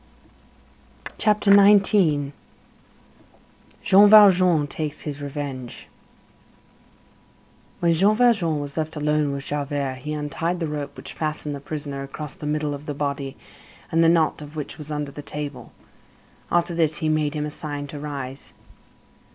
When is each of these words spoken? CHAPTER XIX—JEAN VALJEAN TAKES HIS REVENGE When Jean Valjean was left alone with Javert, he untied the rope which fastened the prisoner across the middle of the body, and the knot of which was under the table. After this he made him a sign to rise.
CHAPTER 1.19 1.51
XIX—JEAN 1.51 2.33
VALJEAN 4.09 4.65
TAKES 4.65 5.01
HIS 5.01 5.21
REVENGE 5.21 5.87
When 7.81 7.93
Jean 7.93 8.15
Valjean 8.15 8.59
was 8.59 8.77
left 8.77 8.95
alone 8.95 9.31
with 9.31 9.45
Javert, 9.45 9.97
he 9.99 10.13
untied 10.13 10.59
the 10.59 10.65
rope 10.67 10.97
which 10.97 11.13
fastened 11.13 11.53
the 11.53 11.59
prisoner 11.59 12.01
across 12.01 12.33
the 12.33 12.47
middle 12.47 12.73
of 12.73 12.87
the 12.87 12.95
body, 12.95 13.37
and 13.91 14.03
the 14.03 14.09
knot 14.09 14.41
of 14.41 14.55
which 14.55 14.79
was 14.79 14.89
under 14.89 15.11
the 15.11 15.21
table. 15.21 15.71
After 16.51 16.73
this 16.73 16.97
he 16.97 17.07
made 17.07 17.35
him 17.35 17.45
a 17.45 17.51
sign 17.51 17.85
to 17.85 17.99
rise. 17.99 18.53